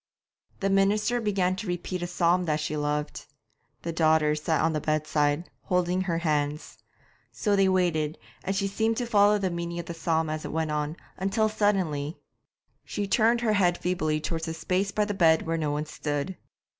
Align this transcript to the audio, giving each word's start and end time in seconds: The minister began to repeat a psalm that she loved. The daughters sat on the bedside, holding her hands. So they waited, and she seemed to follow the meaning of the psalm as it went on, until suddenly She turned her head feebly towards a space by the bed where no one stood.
The 0.61 0.69
minister 0.71 1.21
began 1.21 1.55
to 1.57 1.67
repeat 1.67 2.01
a 2.01 2.07
psalm 2.07 2.45
that 2.45 2.59
she 2.59 2.75
loved. 2.75 3.27
The 3.83 3.93
daughters 3.93 4.41
sat 4.41 4.59
on 4.63 4.73
the 4.73 4.81
bedside, 4.81 5.51
holding 5.65 6.01
her 6.01 6.17
hands. 6.17 6.79
So 7.31 7.55
they 7.55 7.69
waited, 7.69 8.17
and 8.43 8.55
she 8.55 8.65
seemed 8.67 8.97
to 8.97 9.05
follow 9.05 9.37
the 9.37 9.51
meaning 9.51 9.77
of 9.77 9.85
the 9.85 9.93
psalm 9.93 10.27
as 10.27 10.43
it 10.43 10.51
went 10.51 10.71
on, 10.71 10.97
until 11.17 11.49
suddenly 11.49 12.17
She 12.83 13.07
turned 13.07 13.41
her 13.41 13.53
head 13.53 13.77
feebly 13.77 14.19
towards 14.19 14.47
a 14.47 14.55
space 14.55 14.89
by 14.89 15.05
the 15.05 15.13
bed 15.13 15.43
where 15.45 15.55
no 15.55 15.69
one 15.69 15.85
stood. 15.85 16.35